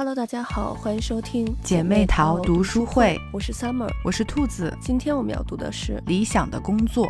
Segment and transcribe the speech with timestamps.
[0.00, 4.74] Hello，大家好，欢迎收听姐妹淘读书会，我是 Summer，我是兔子。
[4.80, 7.06] 今天我们要读的是《理想的工作》。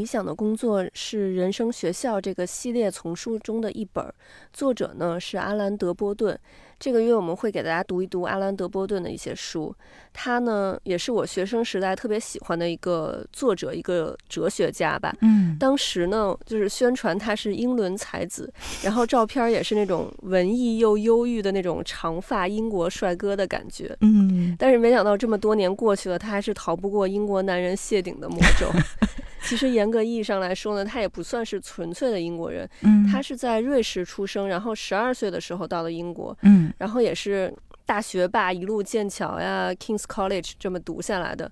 [0.00, 4.02] 理想的工作是人生学校这个系列丛书中的一本，
[4.50, 6.38] 作者呢是阿兰·德波顿。
[6.78, 9.76] 这个月我们会给大家读一读阿兰·德波顿的一些书。
[10.14, 15.14] 他呢也是我学生时代特别喜欢的一个作者，一个哲学家吧。
[15.20, 18.50] 嗯，当时呢就是宣传他是英伦才子，
[18.82, 23.94] 然后照片也是那种文艺又忧郁的那种长发英国帅哥的感觉。
[24.00, 28.66] 嗯，但是没想到这么多年过去了，他还是逃不过英国男人谢顶的魔咒。
[29.42, 32.68] 其实严格意义上来说呢，他也不算是纯粹的英国人。
[32.82, 36.36] 嗯，他是在瑞士出生，然后十二岁的时候到了英国。
[36.42, 37.52] 嗯，然后也是
[37.86, 41.50] 大学霸，一路剑桥呀、King's College 这么读下来的。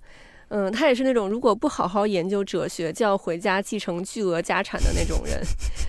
[0.50, 5.42] 嗯，他也是那种如果不好好研究哲学，就要回家继承巨额家产的那种人。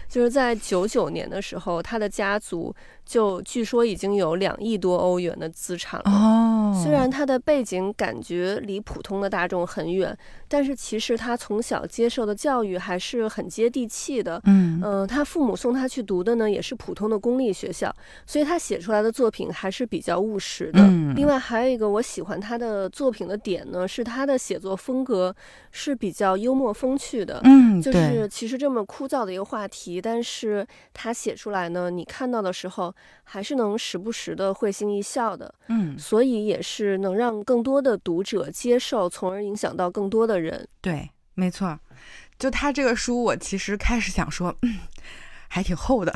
[0.09, 6.11] 就是在九九年的时候，他的家族就据说已经有两亿多欧元的资产了。
[6.11, 10.17] 哦，虽然他的背景感觉离普通的大众很远，
[10.47, 14.41] 但是其实他从小接受的教育还是很接地气的。
[14.45, 17.93] 嗯嗯、他父母送他去读的呢也是普通的公立学校，
[18.25, 20.79] 所以他写出来的作品还是比较务实的。
[20.81, 25.35] 嗯另外还有一个我喜欢他的作品的点呢，是他的写作风格
[25.71, 27.41] 是比较幽默风趣的。
[27.43, 35.53] 嗯，就是其实这么枯燥的一个话题，但是他写出来呢，你看到的时候还是能时不时的会心一笑的。
[35.67, 40.67] 嗯所以也是能让更多的读者接受，从而影响到更多的人。
[40.81, 41.79] 对，没错。
[42.37, 44.77] 就他这个书，我其实开始想说，嗯，
[45.49, 46.13] 还挺厚的，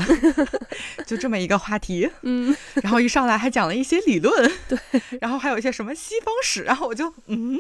[1.06, 2.10] 就这么一个话题。
[2.22, 4.80] 嗯， 然后一上来还讲了一些理论，对，
[5.20, 7.60] 然后还有一些什么西方史，然后我就嗯，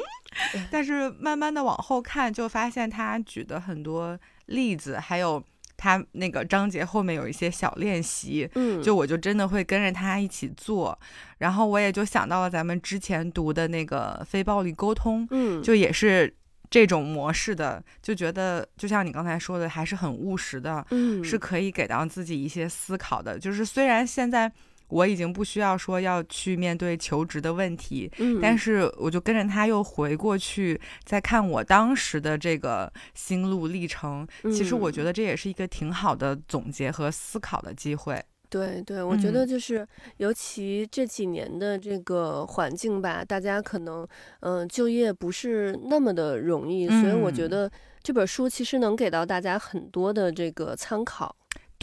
[0.72, 5.44] 但是慢慢的往后看，就发现他举的很多例子，还有
[5.78, 10.98] 他那个章节后面有一些小练习，嗯，就我就真的会跟着他一起做，
[11.40, 16.34] 然后我也就想到了咱们之前读的那个非暴力沟通，嗯，就也是
[16.70, 21.24] 这种模式的，就觉得就像你刚才说的，还是很务实的，嗯。
[21.24, 23.38] 是可以给到自己一些思考的。
[23.40, 24.52] 就是虽然现在
[24.88, 38.24] 我已经不需要说要去面对求职的问题，嗯，但是我就跟着他又回过去再看我当时的这个心路历程，其实我觉得得这也是一个挺好的总结和思考的机会。
[38.50, 39.86] 对对，我觉得嗯就是
[40.18, 44.08] 尤其这几年的这个环境吧，大家可能
[44.40, 47.72] 嗯、呃就业不是那么的容易，所以我觉嗯得
[48.02, 51.36] 这本书其实能给到大家很多的这个参考。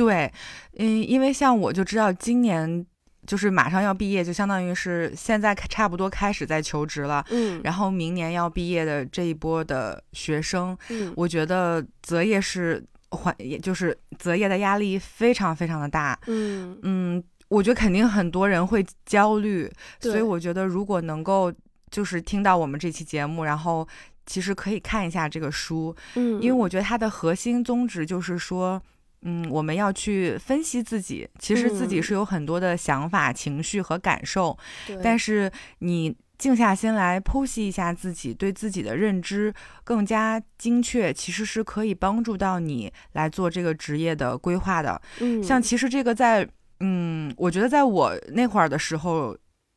[0.04, 0.32] 对，
[0.78, 2.86] 嗯，因为像我就知道今年。
[3.26, 16.18] 就是马上要毕业，就相当于是现在差不多开始在求职了，嗯，然后明年要毕业的这一波的学生，嗯我觉得择业是环，也就是择业的压力非常非常的大。
[16.26, 21.52] 嗯嗯，我觉得肯定很多人会焦虑，所以我觉得如果能够
[21.90, 23.86] 就是听到我们这期节目，然后
[24.24, 28.82] 其实可以看一下这个书，嗯，因为我觉得它的核心宗旨就是说。
[29.22, 32.02] 嗯，我们要去分析自己，其实自己嗯。
[32.02, 34.96] 是有很多的想法、情绪和感受，对。
[35.02, 35.50] 但是
[35.80, 39.52] 你静下心来剖析一下自己，对自己的认知
[39.84, 45.00] 更加精确，其实是可以帮助到你来做这个职业的规划的。
[45.20, 45.42] 嗯。
[45.42, 46.48] 像其实这个在，
[46.80, 49.36] 嗯，我觉得在我那会儿的时候，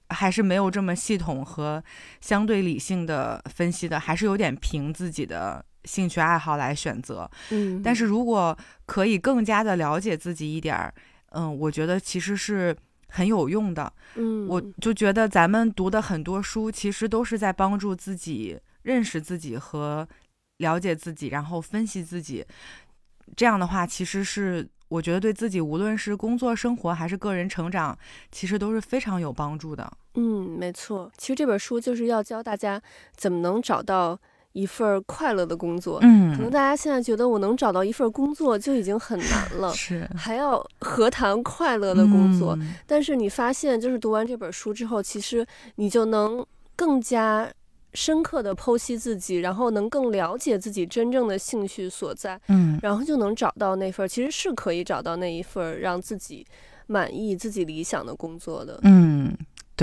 [0.09, 1.83] 还是没有这么系统和
[2.21, 7.29] 相对理性的分析的，还是有点凭自己的兴趣爱好来选择。
[7.51, 10.93] 嗯，但是如果可以更加的了解自己一点儿，
[11.31, 12.75] 嗯，我觉得其实是
[13.07, 13.91] 很有用的。
[14.15, 20.07] 嗯，我就觉得咱们读的很多书，其实都是在帮助自己认识自己和
[20.57, 22.45] 了解自己，然后分析自己。
[23.35, 27.97] 这样的话，其实是我觉得对自己无论是工作、生活还是个人成长，
[28.31, 29.91] 其实都是非常有帮助的。
[30.15, 31.11] 嗯，没错。
[31.17, 32.79] 其实这本书就是要教大家
[33.15, 34.19] 怎么能找到
[34.53, 35.99] 一份快乐的工作。
[35.99, 42.55] 可能嗯，大家现在觉得我能找到一份工作就已经很难 了，是还要何谈快乐的工作？
[42.61, 45.45] 嗯但是你发现，就是读完这本书之后，其实
[45.75, 46.45] 你就能
[46.75, 47.51] 更加
[47.93, 56.45] 深刻的剖析自己，然后能更了解自己真正的兴趣所在，嗯然后就能找到那份儿其实是可以找到那一份儿让自己
[56.87, 58.79] 满意、自己理想的工作的。
[58.83, 59.35] 嗯，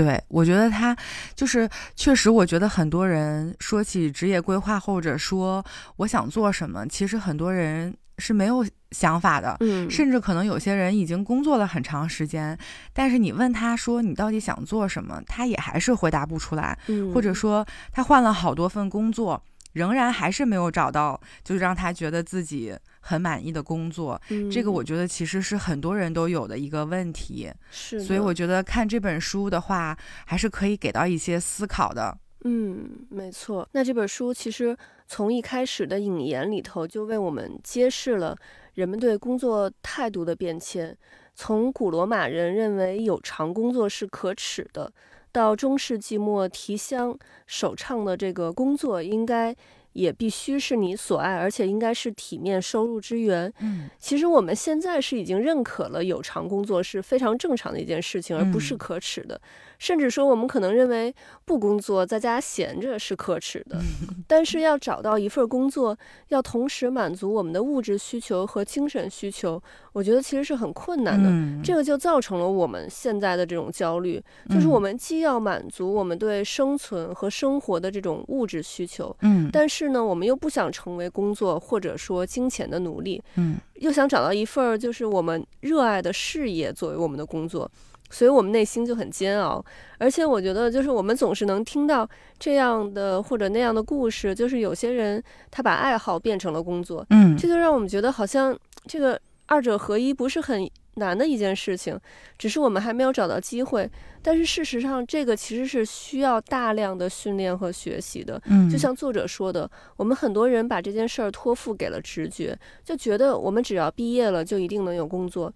[0.03, 0.95] 对，我觉得他
[1.35, 5.63] 就是确实，我觉得很多人说起职业规划，或者说
[5.97, 9.55] 我想做什么，其实很多人是没有想法的。
[9.59, 12.57] 嗯，甚至可能有些人已经工作了很长时间，
[12.93, 19.43] 但是你问他说你到底想做什么，他也还是回答不出来，嗯，或者说他换了好多份工作，
[19.73, 24.21] 仍然还是没有找到，就让他觉得自己很满意的工作。
[24.29, 27.51] 嗯，这个我觉得其实是很多人都有的一个问题。
[27.69, 32.17] 是，所以我觉得看这本书的话，还是可以给到一些思考的。
[32.45, 33.67] 嗯，没错。
[33.73, 34.75] 那这本书其实
[35.07, 38.37] 从一开始的引言里头就为我们揭示了
[38.73, 40.97] 人们对工作态度的变迁，
[41.35, 44.91] 从古罗马人认为有偿工作是可耻的，
[45.31, 47.15] 到中世纪末提香
[47.45, 49.55] 首倡的这个工作应该。
[49.93, 53.51] 也必须是你所爱，而且应该是体面收入之源。
[53.59, 59.39] 嗯，其实我们现在是已经认可了有偿工作是非常正常的一件事情，而不是可耻的。
[59.81, 61.11] 甚至说，我们可能认为
[61.43, 63.79] 不工作在家闲着是可耻的。
[64.29, 65.97] 但是要找到一份工作，
[66.27, 69.59] 要同时满足我们的物质需求和精神需求，
[69.91, 71.63] 我觉得其实是很困难的。
[71.63, 87.69] 这个就造成了我们现在的这种焦虑，就是我们既要满足我们对生存和生活的这种物质需求，嗯，但是呢，我们又不想成为工作或者说金钱的奴隶，嗯，又想找到一份就是我们热爱的事业作为我们的工作。
[88.11, 89.63] 所以我们内心就很煎熬，
[89.97, 98.55] 而且我觉得，就是我们总是能听到这样的或者那样的故事，就是有些人他把爱好变成了工作，嗯，这就让我们觉得好像
[98.85, 101.97] 这个二者合一不是很难的一件事情，
[102.37, 103.89] 只是我们还没有找到机会。
[104.21, 108.39] 但是事实上，这个其实是需要大量的训练和学习的。
[108.45, 115.51] 嗯，就像作者说的，我们很多人把这件事儿托付给了直觉，就觉得我们只要毕业了就一定能有工作。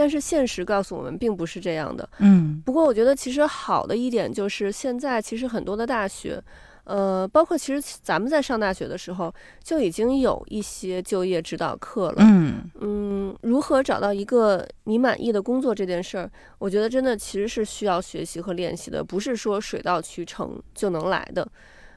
[0.00, 2.08] 但是现实告诉我们，并不是这样的。
[2.20, 6.42] 嗯，不过我觉得其实好的一点就是，现在其实很多的大学，
[6.84, 12.16] 呃，包括其实咱们在上大学的时候，就已经有一些就业指导课了。
[12.20, 21.46] 嗯嗯，如何找到一个你满意的工作这件事儿，我觉得真的其实是需要学习和练习的，不是说水到渠成就能来的。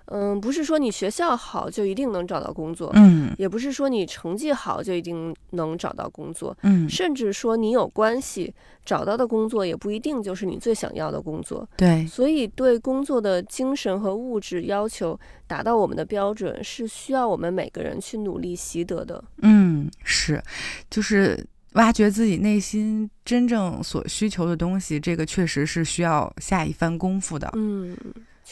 [0.06, 8.54] 嗯，不是说你学校好就一定能找到工作，嗯，也不是说你成绩好就一定能找到工作，嗯，甚至说你有关系
[8.84, 15.18] 找到的工作也不一定就是你最想要的工作，对，所以对工作的精神和物质要求
[15.48, 19.24] 达到我们的标准，是需要我们每个人去努力习得的。
[19.42, 20.44] 嗯，是，
[20.90, 27.50] 就是挖掘自己内心真正所需求的东西，这个确实是需要下一番功夫的。
[27.56, 27.98] 嗯。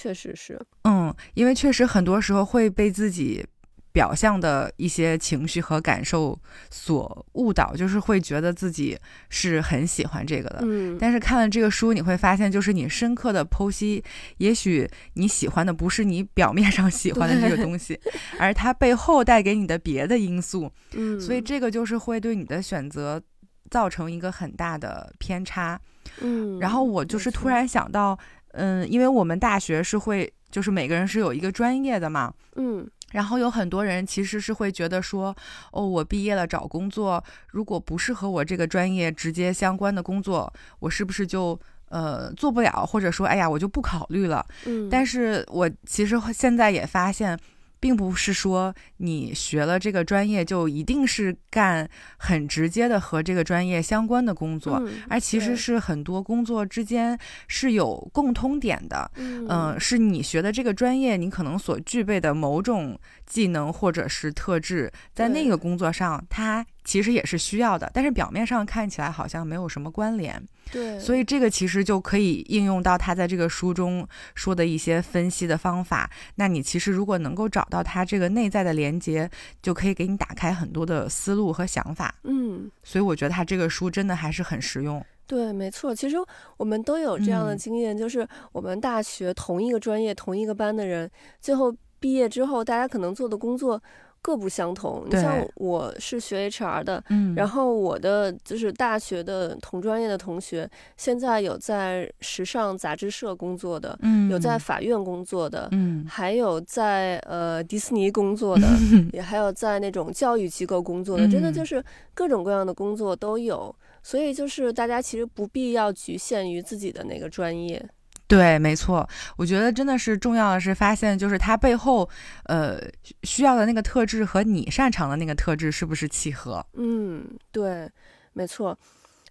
[0.02, 3.46] 确实是，嗯，因为确实很多时候会被自己
[3.92, 6.36] 表象的一些情绪和感受
[6.72, 8.98] 所误导，就是会觉得自己
[9.30, 10.62] 是很喜欢这个的。
[10.64, 14.04] 嗯，但是看了这个书，你会发现，就是你深刻的剖析，
[14.38, 18.00] 也许你喜欢的不是你表面上喜欢的这个东西，
[18.40, 20.72] 而它背后带给你的别的因素。
[20.94, 23.22] 嗯，所以这个就是会对你的选择
[23.70, 25.80] 造成一个很大的偏差。
[26.22, 28.18] 嗯，然后我就是突然想到。
[28.54, 35.36] 嗯，因为我们大学是会，就是每个人是有一个专业的嘛，嗯，然后有很多人其实是会觉得说，
[35.72, 41.60] 哦，我毕业了找工作，如果不是和我这个专业直接相关的工作，我是不是就
[41.90, 44.46] 呃做不了，或者说，哎呀，我就不考虑了。
[44.66, 47.38] 嗯，但是我其实现在也发现。
[47.82, 57.18] 并不是说你学了这个专业就一定是干很直接的和这个专业相关的工作，而其实是很多工作之间
[57.48, 59.12] 是有共通点的。
[59.16, 66.66] 嗯，是你学的这个专业，你可能所具备的某种技能或者是特质，在那个工作上它。
[66.84, 70.42] 其实也是需要的，但是表面上看起来好像没有什么关联。
[70.72, 76.10] 对，所以这个其实就可以应用到他在这个书中说的一些分析的方法。
[76.36, 79.30] 那你其实如果能够找到他这个内在的连接，
[79.62, 82.16] 就可以给你打开很多的思路和想法。
[82.24, 85.04] 嗯，所以我觉得他这个书真的还是很实用。
[85.28, 85.94] 对，没错。
[85.94, 86.16] 其实
[86.58, 91.10] 我们都有这样的经验，就是我们大学同一个专业、同一个班的人，
[91.40, 93.82] 最后毕业之后，大家可能做的工作。
[94.22, 95.04] 各不相同。
[95.10, 108.68] 你像我是学 HR 的，嗯，然后我的就是大学的同专业的同学，现在有在时尚杂志社工作的，嗯，有在法院工作的，嗯，还有在呃迪士尼工作的，
[109.12, 113.76] 也还有在那种教育机构工作的，真的就是各种各样的工作都有。
[114.04, 117.84] 所以就是大家其实不必要局限于自己的那个专业。
[118.32, 122.10] 对，没错，我觉得真的是重要的是发现，就是他背后，
[122.46, 122.80] 呃，
[123.24, 126.66] 需要的那个特质和你擅长的那个特质是不是契合？
[126.76, 127.92] 嗯，对，
[128.32, 128.78] 没错。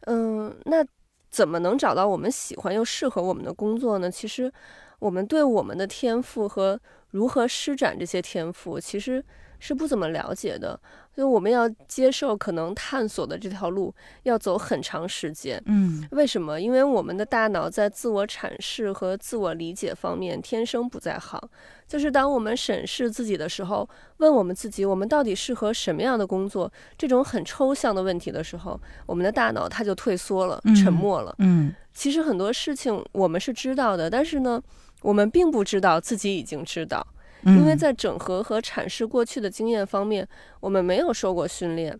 [0.02, 0.84] 嗯，那
[1.30, 4.10] 怎么能找到我们喜欢又适合我们的工作呢？
[4.10, 4.52] 其实，
[4.98, 6.78] 我们对我们的天赋和
[7.08, 9.24] 如何施展这些天赋，其实
[9.60, 10.80] 是不怎么了解的，
[11.14, 15.62] 所以我们要接受可能探索的这条路要走很长时间。
[15.66, 16.60] 嗯为什么？
[16.60, 21.40] 因为我们的大脑在自我阐释和自我理解方面天生不在行。
[21.86, 23.88] 就是当我们审视自己的时候，
[24.18, 26.72] 问我们自己，我们到底适合什么样的工作？
[26.96, 31.34] 这种很抽象的问题的时候，我们的大脑它就退缩了，嗯沉默了。
[31.38, 34.62] 嗯其实很多事情我们是知道的，但是呢，
[35.02, 40.26] 我们并不知道自己已经知道，嗯，因为在整合和阐释过去的经验方面，
[40.60, 41.98] 我们没有受过训练。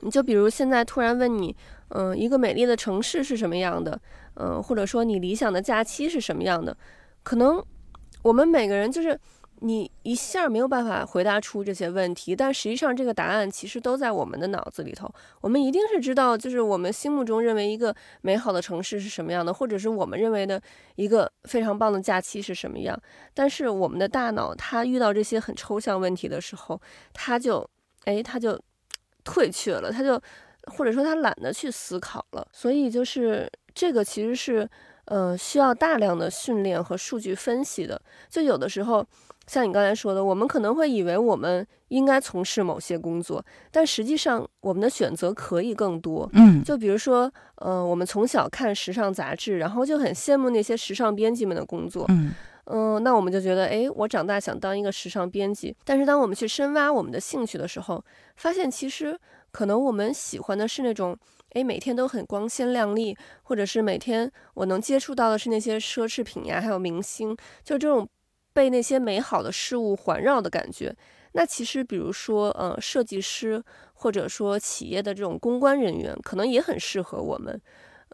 [0.00, 1.54] 你就比如现在突然问你，
[1.88, 4.00] 嗯、一个美丽的城市是什么样的？
[4.34, 6.76] 嗯、或者说你理想的假期是什么样的？
[7.22, 7.62] 可能
[8.22, 9.18] 我们每个人就是
[9.62, 15.06] 你一下没有办法回答出这些问题，但实际上这个答案其实都在我们的脑子里头。
[15.42, 20.58] 我们一定是知道，就是我们心目中认为一个美好的城市是什么样的，或者是我们认为的
[20.96, 22.98] 一个非常棒的假期是什么样。
[23.34, 26.80] 但是我们的大脑它遇到这些很抽象问题的时候，
[27.12, 27.68] 它就
[28.04, 28.58] 哎，它就
[29.24, 30.18] 退却了，它就
[30.72, 32.48] 或者说它懒得去思考了。
[32.50, 34.66] 所以就是这个其实是
[35.04, 38.00] 呃需要大量的训练和数据分析的。
[38.30, 39.06] 就有的时候。
[39.50, 46.30] 像你刚才说的，我们可能会以为我们应该从事某些工作，但实际上我们的选择可以更多。
[46.34, 52.04] 嗯就比如说，呃，我们从小看时尚杂志，然后就很羡慕那些时尚编辑们的工作。
[52.10, 52.32] 嗯
[52.66, 55.74] 嗯、那我们就觉得，哎，我长大想当一个时尚编辑。
[55.84, 58.04] 但是当我们去深挖我们的兴趣的时候，
[58.36, 59.18] 发现其实
[59.50, 61.16] 可能我们喜欢的是那种，
[61.54, 68.08] 哎，每天都很光鲜亮丽，或者是每天我能接触到的是那些奢侈品呀，还有明星，就这种
[68.60, 70.94] 被那些美好的事物环绕的感觉。
[71.32, 73.64] 那其实，比如说，呃，设计师
[73.94, 77.58] 或者说企业的这种公关人员，可能也很适合我们。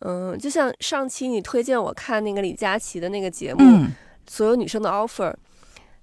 [0.03, 3.93] 嗯，就像上期你推荐我看那个李佳琦的那个节目，嗯
[4.29, 5.35] 所有女生的 offer，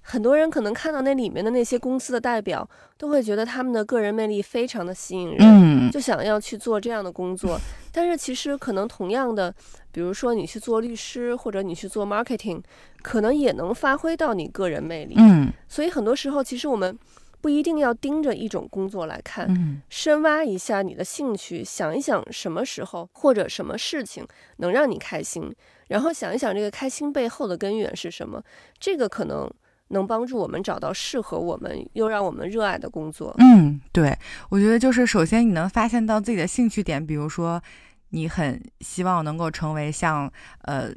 [0.06, 7.58] 很多人可能看到那里面的那些公司的代表，都会觉得他们的个人魅力非常的吸引人，嗯就想要去做这样的工作。
[7.92, 9.54] 但是其实可能同样的，
[9.92, 12.62] 比如说你去做律师，或者你去做 marketing，
[13.02, 15.16] 可能也能发挥到你个人魅力。
[15.18, 16.98] 嗯所以很多时候，其实我们
[17.40, 25.54] 不一定要盯着一种工作来看，嗯深挖一下你的兴趣，想一想什么时候或者什么事情能让你开心，
[25.88, 28.44] 然后想一想这个开心背后的根源是什么，
[28.80, 29.50] 这个可能
[29.94, 33.34] 能帮助我们找到适合我们又让我们热爱的工作。
[33.38, 34.18] 嗯，对，
[34.50, 37.62] 我觉得就是首先你能发现到自己的兴趣点，比如说
[38.10, 40.30] 你很希望能够成为像
[40.64, 40.90] 呃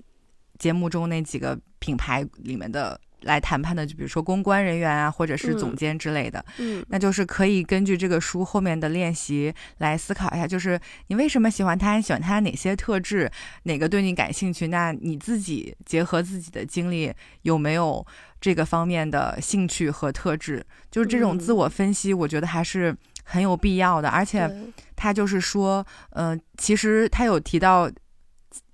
[0.59, 13.31] 节目中那几个品牌里面的来谈判的，就比如说公关人员啊，或者是总嗯监之类的，嗯那就是可以根据这个书后面的练习来思考一下，就是你为什么喜欢他，喜欢他哪些特质，
[13.65, 14.69] 哪个对你感兴趣？
[14.69, 18.05] 那你自己结合自己的经历，有没有
[18.41, 20.65] 这个方面的兴趣和特质？
[20.91, 24.09] 就是这种自嗯我分析，我觉得还是很有必要的。
[24.09, 24.51] 而且
[24.95, 27.91] 他就是说，呃，其实他有提到。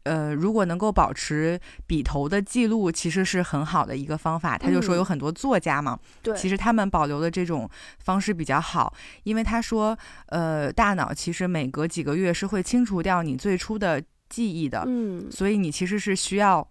[0.04, 4.58] 呃，如果能够保持笔头的记录，其实是很好的一个方法。
[4.58, 7.68] 他就说有嗯很多作家嘛，对，其实他们保留的这种
[7.98, 8.92] 方式比较好，
[9.24, 16.66] 因为他说，呃，大脑其实每隔几个月是会清除掉你最初的记忆的，嗯所以你其实是需要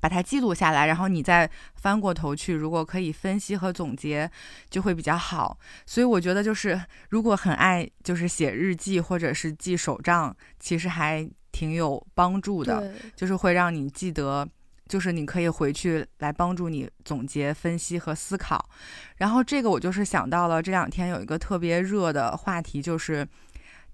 [0.00, 4.30] 把它记录下来，然后你再翻过头去，如果可以分析和总结，
[4.70, 5.58] 就会比较好。
[5.84, 12.92] 所以我觉得就是如果很爱就是写日记或者是记手账，其实还挺有帮助的。
[13.14, 14.46] 就是会让你记得，
[14.88, 18.68] 就是你可以回去来帮助你总结、分析和思考。
[19.16, 23.26] 然后这个我就是想到了这两天有一个特别热的话题，就是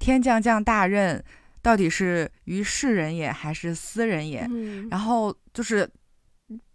[0.01, 1.23] 天将降大任
[1.63, 4.45] 到底是于世人也还是斯人也？
[4.51, 5.89] 嗯然后就是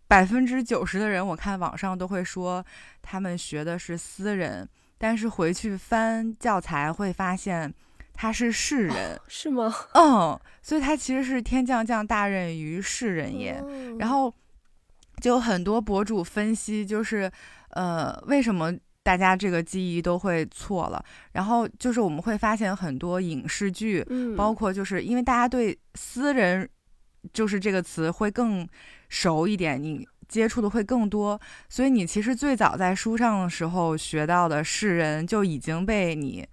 [0.07, 2.65] 百分之九十的人，我看网上都会说
[3.01, 4.65] 他们学的是私人，
[4.97, 7.73] 但是回去翻教材会发现
[8.17, 9.17] 他是世人。
[9.29, 9.73] 是吗？
[9.93, 13.53] 嗯，所以他其实是天将降大任于世人也。
[13.53, 14.33] 哦然后
[15.21, 17.31] 就很多博主分析，就是
[17.69, 18.71] 呃，为什么
[19.01, 21.03] 大家这个记忆都会错了？
[21.31, 26.69] 然后就是我们会发现很多影视剧，嗯，包括就是因为大家对私人
[27.33, 28.67] 就是这个词会更
[29.09, 36.45] 熟一点，你接触的会更多，所以你其实最早在书上的时候学到的世人就已经被你。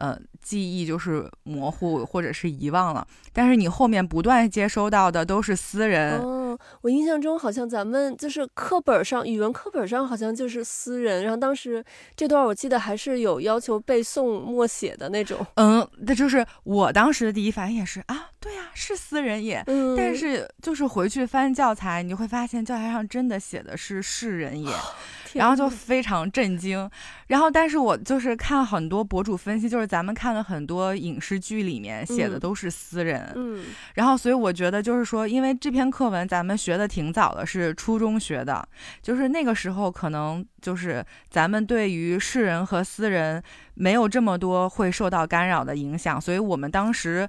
[0.00, 11.84] 呃，记忆就是模糊或者是遗忘了，但是你后面不断接收到的都是私人，哦，我印象中好像咱们就是课本上，语文课本上好像就是私人，然后当时
[12.16, 15.46] 这段我记得还是有要求背诵默写的那种。
[15.56, 19.62] 嗯，那就是我当时的第一反应也是啊，对呀、是私人也。
[19.66, 24.72] 嗯，但是就是回去翻教材，你会发现教材上真的写的是世人也。
[25.34, 26.90] 然后就非常震惊，
[27.28, 38.66] 然后但是我就是看很多博主分析，就是咱们看了很多影视剧里面写的都是私人，嗯，然后所以我觉得就是说，因为这篇课文咱们学的挺早的，是初中学的，
[39.02, 43.42] 就是那个时候可能就是咱们对于世人和私人
[43.74, 47.28] 没有这么多会受到干扰的影响，所以我们当时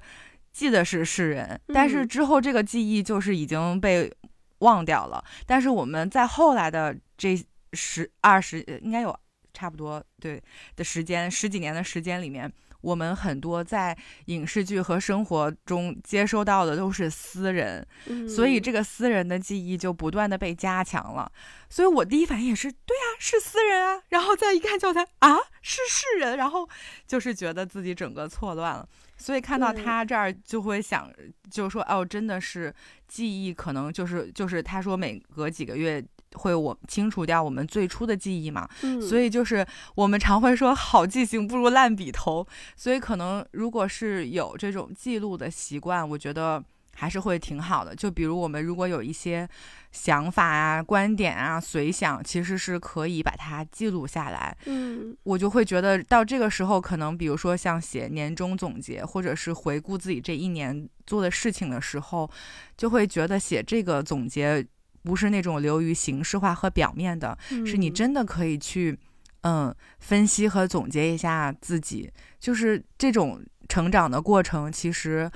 [0.52, 4.12] 记得是世人，但是之后这个记忆就是已经被
[4.58, 7.40] 忘掉了，但是我们在后来的这。
[7.72, 9.18] 十二十应该有
[9.52, 10.42] 差不多对
[10.76, 12.50] 的时间，十几年的时间里面，
[12.80, 17.86] 我们很多在影视剧和生活中接收到的都是私人，
[18.28, 21.30] 所以这个私人的记忆就不断的被加强了。
[21.68, 26.68] 所以我第一反应也是对啊，是私人啊，然后再一看教材啊，是世人，然后
[27.06, 28.88] 就是觉得自己整个错乱了。
[29.22, 31.08] 所以看到他这儿就会想，
[31.48, 32.74] 就说哦，真的是
[33.06, 36.04] 记忆可能就是就是他说每隔几个月。
[36.34, 38.66] 会我清除掉我们最初的记忆嘛？
[38.84, 47.94] 嗯，所以就是我们常会说好记性不如烂笔头，所以可能如果是有这种记录的习惯，我觉得还是会挺好的。
[47.94, 49.48] 就比如我们如果有一些
[49.90, 54.56] 想法啊、观点啊、随想，其实是可以把它记录下来。
[54.66, 62.30] 嗯，我就会觉得到这个时候，可能比如说像写年终总结，或者是回顾自己这一年做的事情的时候，
[62.76, 64.66] 就会觉得写这个总结。
[65.04, 68.96] 不是那种流于形式化和表面的，是你真的可以去，
[69.40, 72.08] 嗯，分析和总结一下自己，
[72.38, 74.70] 就是这种成长的过程。
[74.70, 75.28] 其实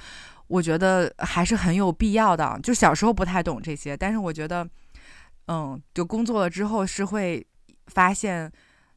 [0.48, 2.58] 我觉得还是很有必要的。
[2.62, 4.68] 就小时候不太懂这些，但是我觉得，
[5.48, 7.44] 嗯，就工作了之后是会
[7.86, 8.50] 发现，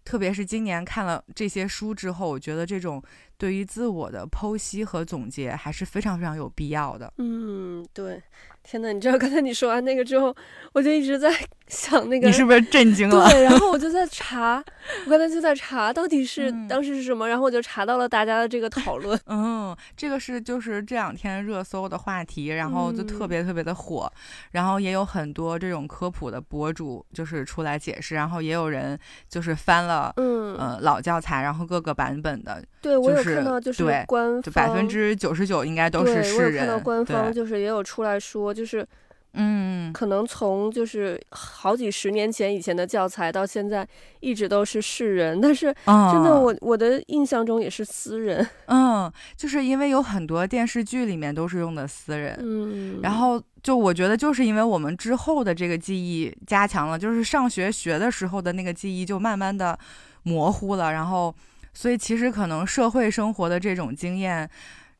[0.04, 3.02] 特别是今年看了这些书之后，我觉得这种
[3.38, 7.14] 对于自我的剖析和总结还是非常非常有必要的。
[7.18, 8.22] 嗯，对。
[8.64, 10.36] 天呐，你知道刚才你说完那个之后，
[10.74, 11.34] 我就一直在
[11.68, 13.30] 想那个，你是不是震惊了？
[13.30, 14.64] 对，然后我就在查，
[15.06, 19.20] 我刚才就在查到底是当时是什么，然后我就查到了大家的这个讨论。
[19.28, 24.12] 嗯，这个是就是这两天热搜的话题，然后就特别特别的火，
[24.52, 32.64] 然后也有很多这种科普的博主就是出来解释，然后也有人就是翻了嗯呃老教材，然后各个版本的。
[32.82, 36.38] 对，我有看到就是官方百分之九十九应该都是世人。
[36.38, 38.54] 我有看到官方就是也有出来说。
[38.54, 38.86] 就是，
[39.34, 43.88] 嗯，可能从就是好几十年前以前的教材到现在
[44.22, 48.48] 一直都是世人，但是真的我我的印象中也是私人。
[48.68, 59.78] 嗯，就是因为有很多电视剧里面都是用的私人，嗯，然后就我觉得就是因为我们之后的这个记忆加强了，就是上学学的时候的那个记忆就慢慢的
[60.24, 61.34] 模糊了，然后
[61.80, 64.50] 所以其实可能社会生活的这种经验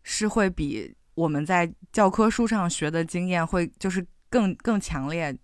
[0.02, 0.96] 是会比。
[1.16, 5.38] 我们在教科书上学的经验会就是更更强烈，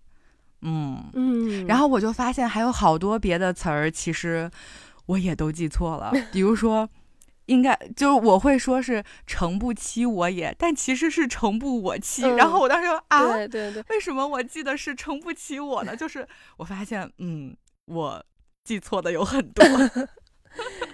[0.62, 4.50] 嗯嗯，然后我就发现还有好多别的词儿，其实
[5.04, 6.10] 我也都记错了。
[6.32, 6.88] 比如说，
[7.44, 12.22] 应该就是我会说是“诚不欺我也”，但其实是“诚不我欺”。
[12.34, 15.94] 然后我当时说啊，对对对，为什么我记得是“诚不欺我”呢？
[15.94, 18.24] 就是我发现，嗯，我
[18.64, 19.62] 记错的有很多。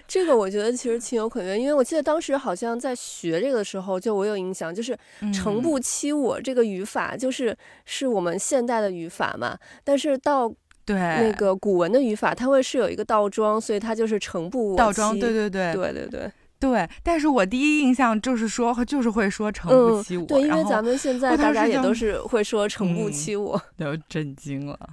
[0.07, 4.97] 这个我觉得其实情有可原，因为我记得当时好像在学这个的时候，就我有印象，就是
[5.33, 9.57] “诚不欺我”这个语法，就是是我们现代的语法嘛。
[9.83, 10.53] 但是到
[10.85, 14.77] 对那个古文的语法，它会是有一个倒装，所以它就是“诚不我欺”。
[14.79, 16.89] 倒装，对对对，对对对对。
[17.03, 20.27] 但是我第一印象就是说，就是会说“诚不欺我”。
[20.29, 24.79] 对，因为咱们现在大家也都是会说“诚不欺我”，都震惊了。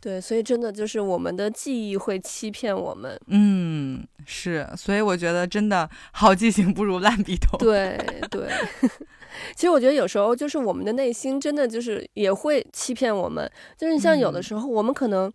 [0.00, 3.20] 对，所以真的就是我们的记忆会欺骗我们。
[3.26, 7.58] 嗯，是，所以我觉得真的好记性不如烂笔头。
[7.58, 7.98] 对
[8.30, 8.48] 对，
[9.54, 13.50] 其实我觉得有时候就是我们的内心真的就是也会欺骗我们。
[13.76, 15.30] 就是像有的时候我们可能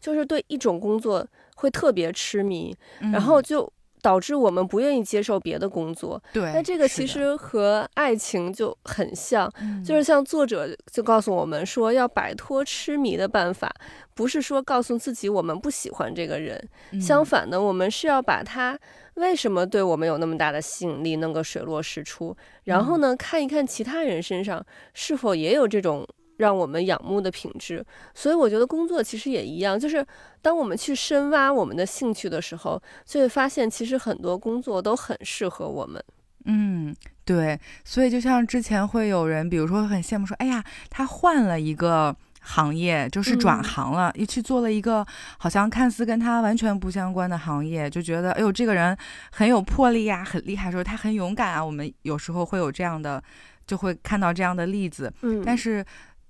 [0.00, 2.76] 就是对一种工作会特别痴迷，
[3.12, 3.72] 然后就。
[4.02, 6.22] 导致我们不愿意接受别的工作。
[6.32, 9.52] 对，那这个其实和爱情就很像，
[9.84, 13.72] 就是像作者就告诉我们说，要摆脱痴迷的办法，
[14.14, 16.68] 不是说告诉自己我们不喜欢这个人，
[17.00, 18.78] 相反呢，我们是要把他
[19.14, 26.06] 为什么对我们有那么大的吸引力，弄个水落石出，然后呢，看一看其他人身上是否也有这种。
[26.38, 30.04] 让我们仰慕的品质，所以我觉得工作其实也一样，就是
[30.40, 36.02] 当我们去深挖我们的兴趣的时候，就会发现其实很多工作都很适合我们。
[36.44, 45.04] 嗯，对，所以就像之前会有人，比如说很羡慕说，哎呀，他换了一个行业，就是转行了，一去做了一个
[45.38, 48.96] 好像看似跟他完全不相关的行业，就觉得哎呦，这个人
[49.32, 51.64] 很有魄力呀，很厉害，说他很勇敢啊。
[51.64, 53.20] 我们有时候会有这样的，
[53.66, 55.12] 就会看到这样的例子。
[55.22, 55.84] 嗯，但是。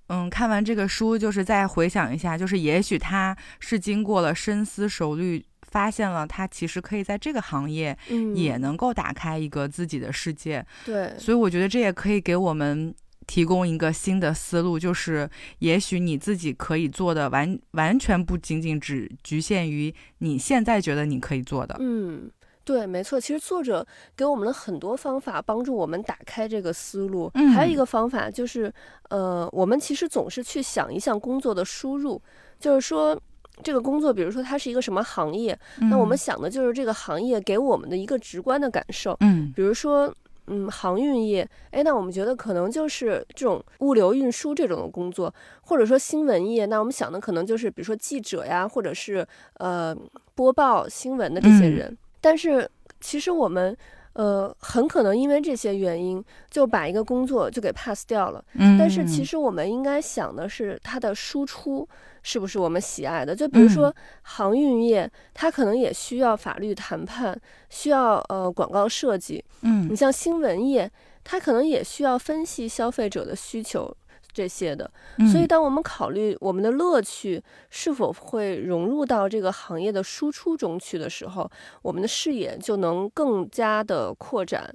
[0.09, 7.97] 嗯，看完这个书，就是再回想一下，就是也许他是经过了深思熟虑，发现了他其实可以在这个行业，
[8.35, 10.65] 也能够打开一个自己的世界。
[10.83, 12.93] 对，所以我觉得这也可以给我们
[13.27, 21.77] 提供一个新的思路，就是也许你自己可以做的完完全不仅仅只局限于你现在觉得你可以做的。
[21.79, 22.29] 嗯。
[22.69, 23.19] 对，没错。
[23.19, 23.83] 其实作者
[24.15, 27.31] 给我们了很多方法，帮助我们打开这个思路。
[27.33, 28.71] 嗯，还有一个方法就是，
[29.09, 32.21] 呃，我们其实总是去想一项工作的输入，
[32.59, 33.19] 就是说
[33.63, 35.57] 这个工作，比如说它是一个什么行业，
[35.89, 39.17] 那我们想的就是这个行业给我们的一个直观的感受。
[39.21, 40.13] 嗯，比如说，
[40.45, 49.97] 嗯，航运业，哎，那我们觉得可能就是这种物流运输这种的工作，或者说新闻业，那我们想的可能就是比如说记者呀，或者是呃
[50.35, 51.97] 播报新闻的这些人。
[52.21, 53.75] 但是其实我们，
[54.13, 58.43] 呃，很可能因为这些原因就把一个工作就给 pass 掉了。
[58.53, 58.77] 嗯。
[58.77, 61.87] 但是其实我们应该想的是它的输出
[62.21, 63.35] 是不是我们喜爱的？
[63.35, 69.43] 就比如说航运业，它可能也需要法律谈判，需要呃广告设计。
[69.61, 69.87] 嗯。
[69.89, 70.91] 你像新闻业，
[71.23, 73.95] 它可能也需要分析消费者的需求。
[74.31, 74.89] 这些的，
[75.31, 81.49] 所以当我们考虑我们的乐趣是否会融入到这个行业的输出中去的时候，
[81.81, 84.73] 我们的视野就能更加的扩展，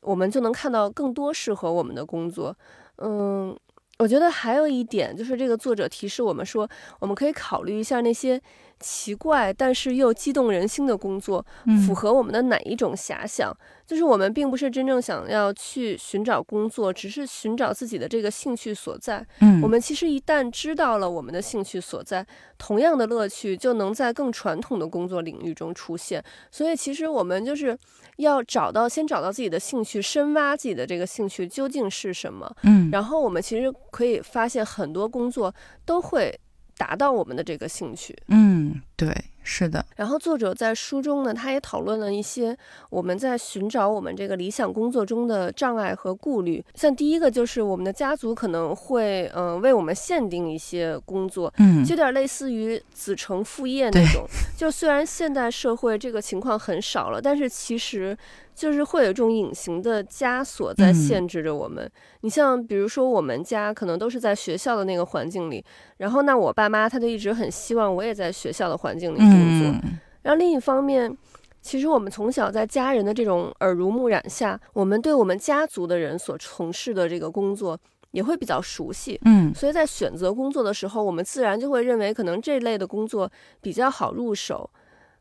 [0.00, 2.56] 我们就能看到更多适合我们的工作。
[2.96, 3.56] 嗯，
[3.98, 8.40] 我觉得还有一点就是，这个作者提示我们说，我们可以考虑一下那些。
[8.86, 11.44] 奇怪，但是又激动人心的工作，
[11.86, 13.50] 符合我们的哪一种遐想？
[13.86, 19.26] 就是我们并不是真正想要去寻找工作，只是寻找自己的这个兴趣所在。
[19.40, 22.26] 嗯，我们其实一旦知道了我们的兴趣所在，
[22.58, 26.22] 同样的乐趣就能在更传统的工作领域中出现。
[26.50, 27.76] 所以，其实我们就是
[28.16, 32.50] 要找到，先找到自己的兴趣，深挖自己的这个兴趣究竟是什么。
[32.62, 35.54] 嗯，然后我们其实可以发现，很多工作
[35.86, 36.38] 都会。
[36.76, 39.84] 达到我们的这个兴趣，嗯，对，是的。
[39.96, 42.56] 然后作者在书中呢，他也讨论了一些
[42.90, 46.64] 我们在寻找我们这个理想工作中的障碍和顾虑。
[46.74, 54.26] 像第一个就是我们的家族可能会，嗯，为我们限定一些工作，嗯，有点类似于子承父业那种。
[54.56, 58.16] 就虽然现代社会这个情况很少了，但是其实。
[58.54, 61.90] 就是会有一种隐形的枷锁在限制着我们。
[62.20, 65.62] 你像比如说，我们家可能都是在学校的那个环境里，
[65.96, 69.90] 然后那我爸妈他就一直很希望我也在学校的环境里工作。
[70.22, 71.14] 然后另一方面，
[71.60, 77.78] 其实我们从小在家人的这种耳濡目染下，我们对我们家族的人所从事的这个工作
[78.12, 79.20] 也会比较熟悉。
[79.24, 84.70] 嗯，所以在选择工作的时候，我们自然就会认为可能这类的工作比较好入手。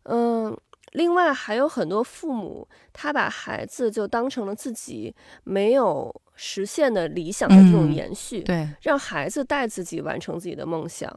[0.04, 0.56] 嗯。
[0.94, 11.12] 另外还有很多父母，他把孩子就当成了自己没有实现的理想的这种延续，对，让孩子带自己完成自己的梦想。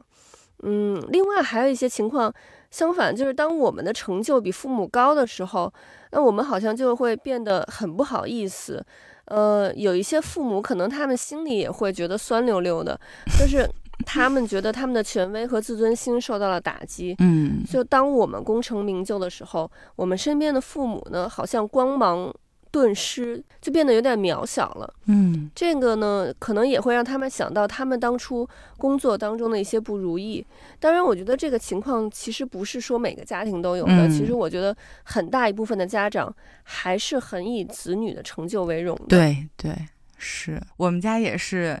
[0.63, 2.33] 嗯，另外还有一些情况
[2.71, 5.71] 相反，就是当我们的成就比父母高的时候，
[6.11, 8.83] 那我们好像就会变得很不好意思。
[9.25, 12.99] 呃，有一些父母可能他们心里也会觉得酸溜溜的，
[13.39, 13.69] 就是。
[14.05, 17.15] 他们觉得他们的权威和自尊心受到了打击。
[17.19, 22.33] 嗯，就当我们功成名就的时候，我们身边的父母呢，好像光芒
[22.69, 24.93] 顿失，就变得有点渺小了。
[25.07, 30.45] 嗯，这个呢，可能也会让他们想到他们当初工作当中的一些不如意。
[30.79, 34.07] 当然，我觉得这个情况其实不是说每个家庭都有的。
[34.09, 36.33] 其实，我觉得很大一部分的家长
[36.63, 39.05] 还是很以子女的成就为荣的。
[39.07, 39.75] 对对，
[40.17, 41.79] 是我们家也是。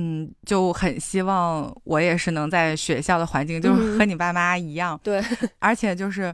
[0.00, 4.98] 嗯，就很希望我也是能在学校的环境，就是和你爸妈一样。
[5.02, 5.20] 对，
[5.58, 6.32] 而且就是，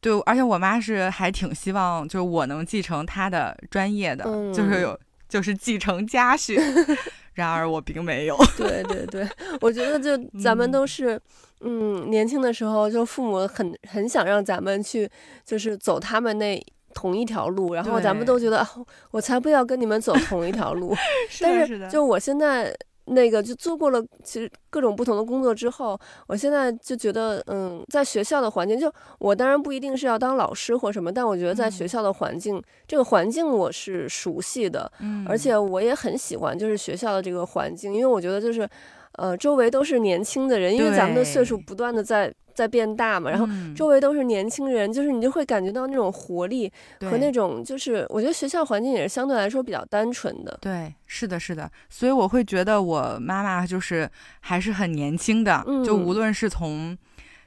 [0.00, 4.98] 对，而且我妈是还挺希望，就是我能继承她的专业的，就是有，
[5.28, 6.58] 就是继承家训。
[7.34, 8.36] 然而我并没有。
[8.56, 9.28] 对对对，
[9.60, 11.20] 我觉得就咱们都是，
[11.60, 15.06] 嗯，年轻的时候就父母很很想让咱们去，
[15.44, 16.58] 就是走他们那
[16.94, 18.66] 同一条路，然后咱们都觉得，
[19.10, 20.96] 我才不要跟你们走同一条路。
[21.42, 22.74] 但是就我现在。
[23.06, 38.68] 那个就做过了，其实各种不同的工作之后，我现在就觉得，嗯，在学校的环境，就我当然不一定是要当老师或什么，但我觉得在学校的环境，这个环境我是熟悉的，嗯，而且我也很喜欢，就是学校的这个环境，因为我觉得就是，
[39.14, 43.74] 呃，周围都是年轻的人，因为咱们的岁数不断的在在变大嘛，然后嗯。
[43.74, 50.58] 周围都是年轻人，就是你就会感觉到那种活力和那种，就是我觉得学校环境也是相对来说比较单纯的。
[50.60, 54.08] 对，是的，是的，所以我会觉得我妈妈就是
[54.40, 56.96] 还是很年轻的，就嗯无论是从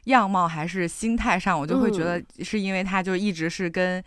[0.06, 2.26] 样貌还是心态上，我就会觉得嗯。
[2.44, 4.04] 是因为她就一直是跟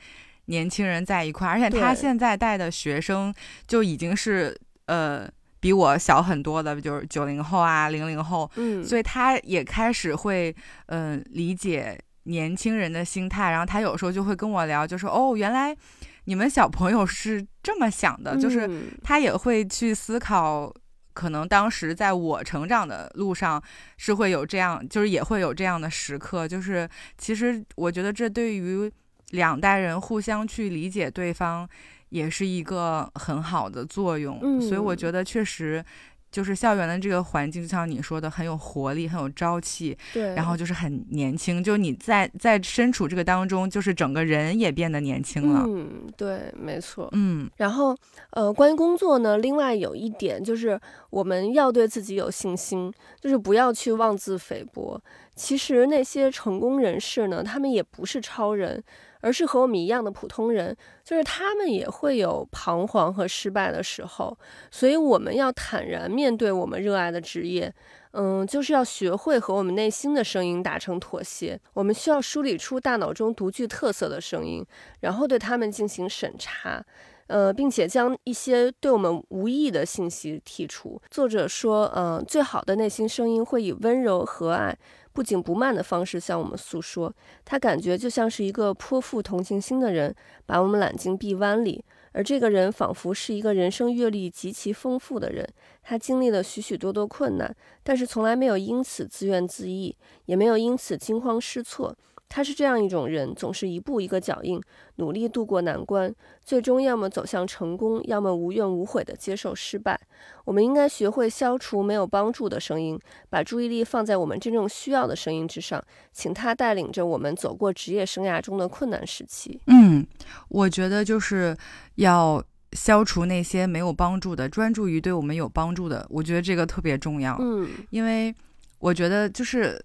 [0.46, 3.32] 年轻人在一块儿，而且她现在带的学生
[3.66, 4.56] 就已经是
[4.86, 5.28] 呃
[5.60, 10.54] 比我小很多的，就是九零后啊、零零后，嗯，所以他也开始会
[10.86, 15.76] 嗯、呃理解年轻人的心态，然后他有时候就会跟我聊，就说哦，原来
[16.24, 20.72] 你们小朋友是这么想的，就是嗯他也会去思考，
[21.14, 23.62] 可能当时在我成长的路上
[23.96, 26.46] 是会有这样，就是也会有这样的时刻。
[26.46, 28.92] 就是其实我觉得这对于
[29.30, 31.68] 两代人互相去理解对方，
[32.10, 34.60] 也是一个很好的作用。
[34.60, 35.84] 所以我嗯觉得确实。
[36.30, 41.64] 就是校园的这个环境，就像你说的，很有活力，很有朝气，对，然后就是很年轻。
[41.64, 45.64] 就你在在身处这个当中，就是整个人也变得年轻了。
[45.66, 47.08] 嗯，对，没错。
[47.12, 47.96] 嗯然后，
[48.32, 52.92] 呃，关于工作呢，另外有一点就是我们要对自己有信心，
[53.22, 55.00] 就是不要去妄自菲薄。
[55.38, 58.82] 其实那些成功人士呢，他们也不是超人，
[59.20, 64.36] 而是和我们一样的普通人，就是他们也会有彷徨和失败的时候，
[64.72, 67.72] 所以我们要坦然面对我们热爱的职业。
[68.12, 71.60] 嗯，就是要学会和我们内心的声音达成妥协。
[71.74, 74.64] 我们需要梳理出大脑中独具特色的声音，
[75.00, 76.84] 然后对他们进行审查。
[77.28, 80.98] 呃，并且将一些对我们无益的信息剔除。
[81.10, 84.74] 作者说，呃，最好的内心声音会以温柔、和蔼、
[85.18, 87.12] 不紧不慢的方式向我们诉说。
[87.44, 90.14] 他感觉就像是一个颇富同情心的人，
[90.46, 91.84] 把我们揽进臂弯里。
[92.12, 95.44] 而这个人仿佛是一个人生阅历极其丰富的人，
[95.82, 97.52] 他经历了许许多多困难，
[97.82, 99.92] 但是从来没有因此自怨自艾，
[100.26, 101.96] 也没有因此惊慌失措。
[102.28, 104.60] 他是这样一种人，总是一步一个脚印，
[104.96, 106.14] 努力度过难关，
[106.44, 109.98] 最终要么走向成功，要么无怨无悔地接受失败。
[110.44, 112.98] 我们应该学会消除没有帮助的声音，
[113.30, 119.60] 把注意力放在我们真正需要的声音之上，请他带领着我们走过职业生涯中的困难时期。
[119.66, 120.06] 嗯，
[120.48, 121.56] 我觉得就是
[121.94, 126.06] 要消除那些没有帮助的，专注于对我们有帮助的。
[126.10, 128.34] 我觉得这个特别重要，嗯，因为
[128.78, 129.82] 我觉得就是，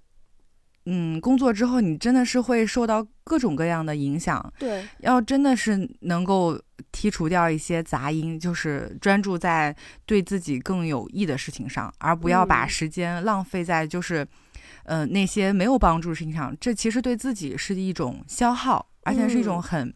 [0.85, 6.59] 嗯，工作之后你真的是会受到各种各样的影响，对，要真的是能够
[6.91, 14.27] 剔除掉一些杂音，就是专注在对自己更有益的事情上，而不要把嗯时间浪费在就是，
[14.83, 16.55] 呃，那些没有帮助的事情上。
[16.59, 19.93] 这其实对自己是一种消耗，而且是一种嗯很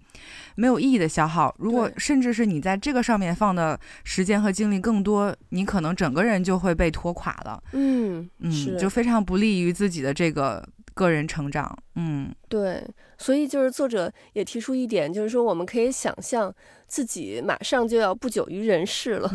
[0.56, 1.54] 没有意义的消耗。
[1.60, 7.62] 如果甚至是你在这个上面放的时间和精力更多，你可能整个人就会被拖垮了。
[7.74, 10.68] 嗯，嗯，就非常不利于自己的这个
[10.98, 11.78] 个人成长。
[11.96, 12.84] 嗯对，
[13.18, 16.54] 所以就是作者也提出一点，就是说我们可以想象
[16.88, 19.30] 自己马上就要不久于人世了，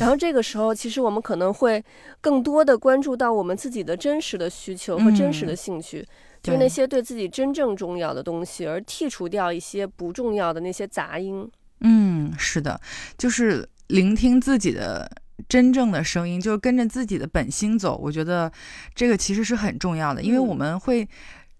[0.00, 1.84] 然后这个时候其实我们可能会
[2.20, 6.06] 更多的关注到我们自己的真实的需求和真实的嗯兴趣，
[6.42, 11.48] 就是那些对自己真正重要的东西，而剔除掉一些不重要的那些杂音。
[11.80, 12.80] 嗯，是的，
[13.16, 15.08] 就是聆听自己的
[15.48, 17.96] 真正的声音，就是跟着自己的本心走。
[17.96, 18.50] 我觉得
[18.94, 21.08] 这个其实是很重要的，因为我嗯们会。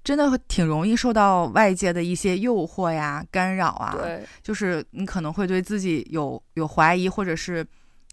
[0.05, 7.67] 真的挺容易受到外界的一些诱惑呀、干扰啊，对，就是你可能会对自己有有怀疑，或者是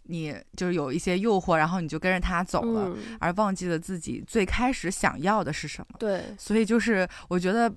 [0.03, 5.95] 你就是有一些诱惑，然后你就跟着他走了，嗯，而忘记了自己最开始想要的是什么。
[5.97, 7.71] 对，所以就是我觉得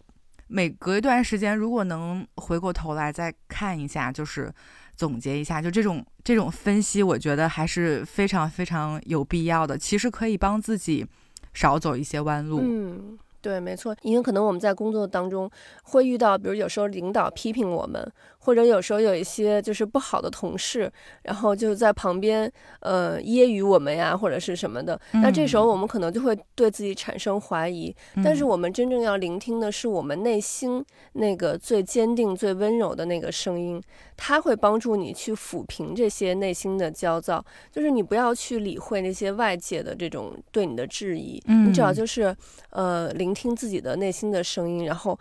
[0.49, 4.53] 每隔一段时间，如果能回过头来再看一下，就是
[4.97, 9.79] 总结一下，就这种这种分析，我觉得还是非常非常有必要的。
[9.79, 11.07] 其实可以帮自己
[11.55, 12.61] 少走一些弯路。
[12.63, 13.19] 嗯。
[13.41, 15.49] 对，没错，因为可能我们在工作当中
[15.85, 18.13] 会遇到，比如有时候领导批评我们，
[18.49, 20.91] 或者有时候有一些就是不好的同事，
[21.25, 24.99] 然后就在旁边呃揶揄我们呀，或者是什么的。
[25.13, 30.83] 那这时候我们可能就会对自己产生怀疑，但是嗯我们真正要聆听的是我们内心
[31.13, 33.79] 那个最坚定、最温柔的那个声音，
[34.17, 37.45] 它会帮助你去抚平这些内心的焦躁。
[37.71, 42.35] 就是你不要去理会那些外界的这种对你的质疑，你只要嗯就是
[42.71, 45.19] 呃聆听自己的内心的声音，然后。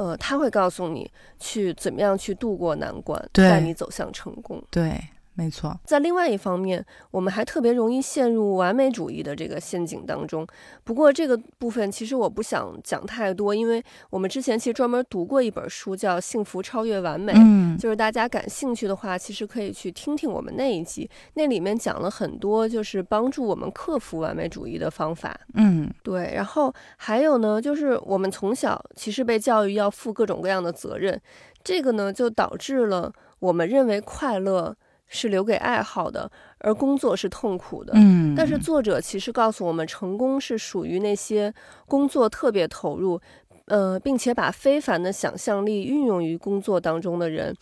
[0.00, 4.62] 呃，他会告诉你去怎么样去度过难关，带你走向成功。
[4.70, 4.98] 对，
[5.40, 5.74] 没错。
[5.86, 10.46] 在另外一方面，我们还特别容易陷入完美主义的这个陷阱当中。
[10.84, 17.32] 不过这个部分其实我不想讲太多，因为我们之前其实专门读过一本书，叫《幸福超越完美》。
[17.38, 25.34] 嗯，就是大家感兴趣的话，其实可以去听听我们那一集，那里面讲了很多就是帮助我们克服完美主义的方法。
[25.54, 26.34] 嗯，对。
[26.34, 31.18] 然后还有呢，就是我们从小其实被教育要负各种各样的责任，
[31.64, 34.76] 这个呢就导致了我们认为快乐。
[35.12, 37.92] 是留给爱好的，而工作是痛苦的。
[37.96, 41.52] 嗯，但是作者其实告诉我们，成功是属于那些
[41.86, 43.20] 工作特别投入，
[43.66, 47.52] 呃，并且把非凡的想象力运用于工作当中的人。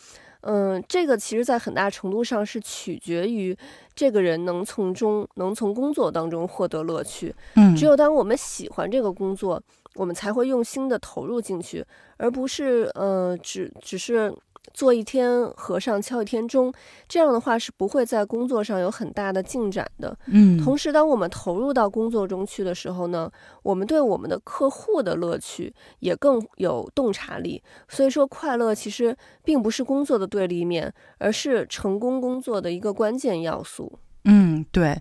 [0.43, 3.57] 嗯，这个其实在很大程度上是取决于
[3.95, 7.35] 这个人能从中能从工作当中获得乐趣。
[7.57, 9.61] 嗯，只有当我们喜欢这个工作，
[9.95, 11.85] 我们才会用心的投入进去，
[12.19, 14.31] 而不是呃，只只是。
[14.79, 16.73] 做一天和尚敲一天钟，
[17.09, 20.17] 这样的话是不会在工作上有很大的进展的。
[20.27, 23.29] 嗯，同时，当我们投入到工作中去的时候呢，
[23.65, 27.61] 我们对我们的客户的乐趣也更有洞察力。
[27.89, 33.99] 所以说，快乐其实并不是工作的对立面，而是成功工作的一个关键要素。
[34.27, 34.97] 嗯，对，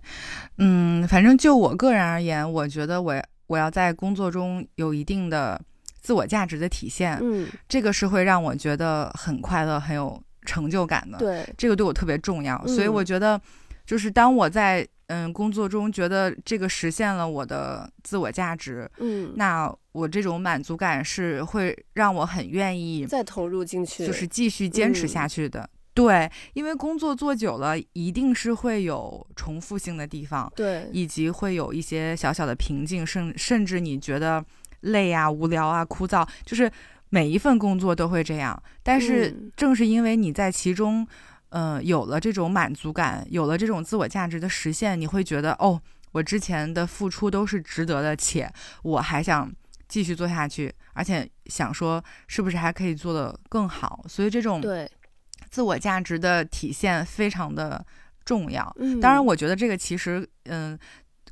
[0.58, 3.14] 嗯，反正就我个人而言，我觉得我
[3.46, 5.62] 我要在工作中有一定的。
[6.08, 11.18] 自我价值的体现，嗯，这个是会让我觉得很快乐、很有成就感的。
[11.18, 12.66] 对，这个对我特别重要。
[12.66, 13.38] 所以我觉得，
[13.86, 25.70] 就是当我在嗯工作中觉得这个实现了我的自我价值，嗯，那我这种满足感是会让我很愿意再投入进去，就是继续坚持下去的。
[25.94, 34.42] 对，因为工作做久了，一定是会有重复性的地方，对，以及会有一些小小的瓶颈，甚甚至你觉得。
[34.88, 36.70] 累啊，无聊啊，枯燥，就是
[37.10, 38.62] 每一份工作都会这样。
[38.84, 41.08] 但是正是因为你在其中，
[41.50, 45.80] 呃，有了这种满足感，有了这种自我价值的实现，你会觉得哦，
[46.12, 48.52] 我之前的付出都是值得的，且
[48.84, 49.50] 我还想
[49.88, 54.04] 继续做下去，而且想说是不是还可以做得更好。
[54.08, 54.90] 所以这种对
[55.50, 57.86] 自我价值的体现非常的
[58.26, 58.76] 重要。
[58.80, 60.78] 嗯，当然，我觉得这个其实，嗯。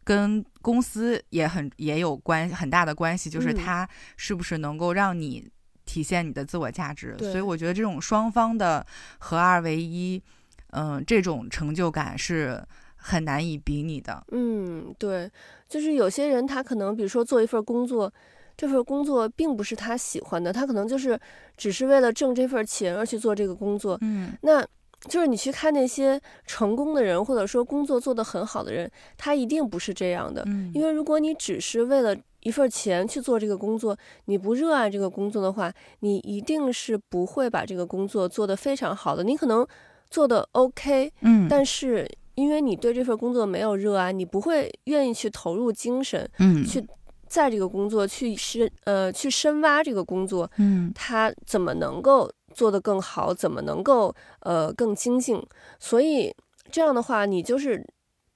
[0.05, 5.49] 跟公司也很也有关很大的关系，就是它是不是能够让你
[5.83, 7.17] 体现你的自我价值。
[7.17, 8.85] 所以我觉得这种双方的
[9.17, 10.21] 合二为一，
[10.69, 12.63] 嗯，这种成就感是
[12.95, 14.23] 很难以比拟的。
[14.31, 15.29] 嗯，对，
[15.67, 18.13] 就是有些人他可能比如说做一份工作，
[18.55, 21.19] 这份工作并不是他喜欢的，他可能就是
[21.57, 23.97] 只是为了挣这份钱而去做这个工作。
[24.01, 24.63] 嗯，那。
[25.07, 30.43] 就是你去看那些成功的人，或者说工作做得很好的人，他一定不是这样的。
[30.47, 39.23] 嗯，因为如果你只是为了一份钱去做这个工作，你不热爱这个工作的话，你一定是不会把这个工作做得非常好的。
[39.23, 39.65] 你可能
[40.09, 46.83] 做的 OK，嗯，但是因为你对这份工作没有热爱，你不会愿意去投入精神，嗯，去
[47.27, 52.31] 在这个工作去深呃去深挖这个工作，嗯，他怎么能够？
[52.55, 55.39] 做得更好，怎么能够呃更精进？
[55.77, 56.33] 所以
[56.71, 57.85] 这样的话，你就是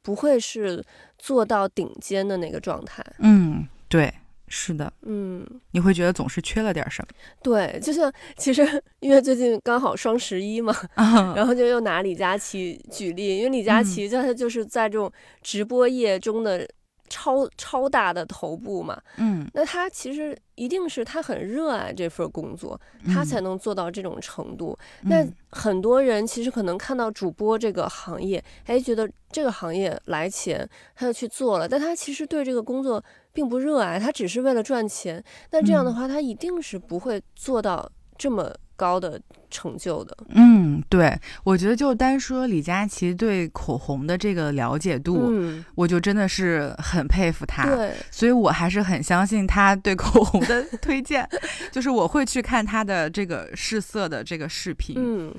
[0.03, 0.83] 不会是
[1.17, 3.03] 做到顶尖的那个状态。
[3.19, 4.13] 嗯，对，
[4.47, 7.07] 是的，嗯，你会觉得总是缺了点什么？
[7.41, 10.75] 对，就像其实因为最近刚好双十一嘛，
[11.35, 16.67] 然后就又拿李佳琦举例，因为李佳琦在他就是在这种直播业中的。
[17.09, 24.77] 超超大的头部嘛，嗯，那他其实一定是他很热爱这份工作，他才能做到这种程度。
[25.03, 35.23] 那很多人其实可能看到主播这个行业，哎，觉得这个行业来钱，他就去做了，但他其实对这个工作并不热爱，他只是为了赚钱。
[35.51, 38.55] 那这样的话，他一定是不会做到这么。
[38.79, 41.13] 高的成就的，嗯，对，
[41.43, 51.27] 我觉得就单说李佳琦对口红的这个了解度，嗯，我就真的是很佩服他，对，所以我还是很相信他对口红的 推荐，
[51.73, 55.35] 就是我会去看他的这个试色的这个视频，嗯，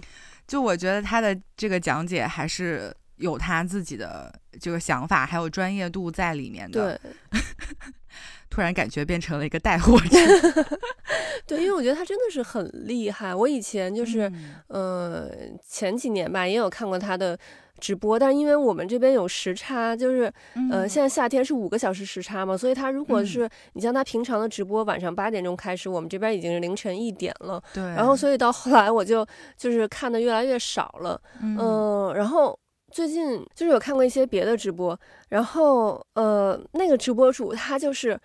[0.46, 7.40] 就我觉得他的这个讲解还是有他自己的这个想法，还有专业度在里面的，对。
[8.50, 10.18] 突然感觉变成了一个带货者，
[11.46, 13.32] 对，因为我觉得他真的是很厉害。
[13.32, 14.30] 我以前就是，
[14.66, 15.30] 呃，
[15.66, 17.38] 前几年吧，也有看过他的
[17.78, 20.30] 直播，但是因为我们这边有时差，就是，
[20.70, 27.62] 呃，现在夏天是五个小时时差嘛，所以他如果是你像他平常的直播，晚上八点钟开始，我们这边已经是凌晨一点了。
[27.72, 27.82] 对。
[27.82, 29.24] 然后，所以到后来我就
[29.56, 31.20] 就是看的越来越少了。
[31.40, 32.12] 嗯。
[32.16, 32.58] 然后。
[32.90, 34.98] 最近就是有看过一些别的直播，
[35.28, 38.18] 然后呃，那个直播主他就是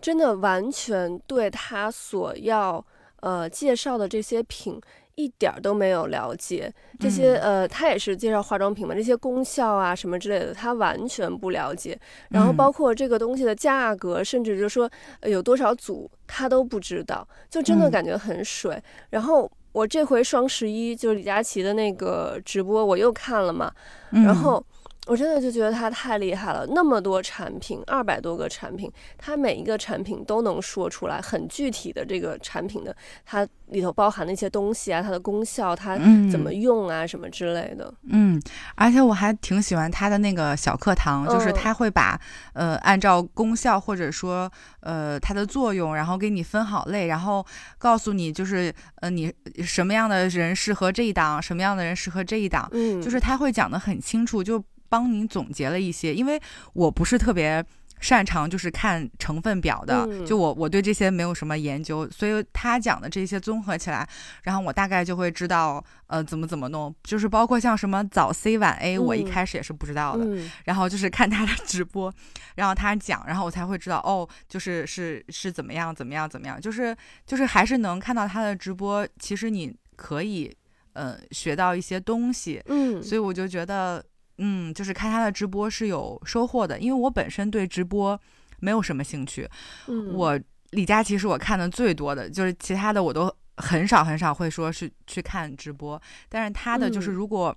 [0.00, 2.84] 真的完全对他所要
[3.20, 4.80] 呃介绍的这些品
[5.14, 11.98] 一点儿都没有了解这些，呃，他也是介绍化妆品嘛，这些功效啊什么之类的，他完全不了解。
[12.30, 14.88] 然后包括这个东西的价格，甚至就说
[15.22, 18.80] 有多少组，他都不知道，就真的感觉很水。
[19.10, 23.70] 然后我这回双十一就是李佳琦的那个直播，我又看了嘛，
[24.10, 24.64] 然后。
[25.08, 32.94] 我真的就觉得他太厉害了，那么多产品，二百多个产品，他每一个产品都能说出来很具体的这个产品的
[33.24, 35.96] 它里头包含的一些东西啊，它的功效，它
[36.30, 37.92] 怎么用啊，什么之类的。
[38.10, 38.38] 嗯，
[38.74, 42.20] 而且我还挺喜欢他的那个小课堂，就是他会把
[42.52, 44.50] 呃按照功效或者说
[44.80, 47.44] 呃它的作用，然后给你分好类，然后
[47.78, 49.32] 告诉你就是呃你
[49.64, 54.62] 什么样的人适合这一档，什么样的人适合这一档，嗯，就是他会讲的很清楚，就。
[54.88, 56.40] 帮您总结了一些，因为
[56.72, 57.64] 我不是特别
[58.00, 64.08] 擅长就是看成分表的，就我我对这些没有什么研究，所以他讲的这些综合起来，
[64.44, 70.24] 然后我大概就会知道呃怎么怎么弄，就是包括像什么早 C 晚 A，我一开始也是不知道的，
[70.64, 72.12] 然后就是看他的直播，
[72.54, 80.56] 然后他讲，然后我才会知道哦，就是是是怎么样怎么样怎么样，就是就是还是能看到他的直播，其实你可以
[80.92, 84.04] 呃学到一些东西，嗯，所以我就觉得。
[84.38, 88.18] 嗯，就是看他的直播是有收获的，因为我本身对直播
[88.60, 89.48] 没有什么兴趣。
[89.88, 96.00] 嗯，我李佳琦是我看的最多的，就是其他的我都很少很少会说是去看直播。
[96.28, 97.56] 但是他的就是如果，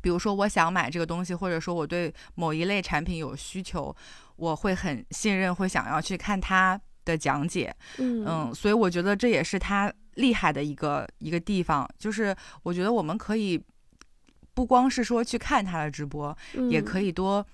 [0.00, 3.94] 比如说我想买这个东西，或者说我对某一类产品有需求，
[4.36, 7.74] 我会很信任，会想要去看他的讲解。
[7.98, 13.62] 嗯，所以我觉得这也是他厉害的一个一个地方，就是我觉得我们可以。
[14.60, 16.36] 不光是说去看他的直播，
[16.68, 17.46] 也可以多